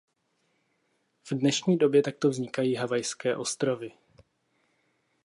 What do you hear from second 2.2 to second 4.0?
vznikají Havajské ostrovy.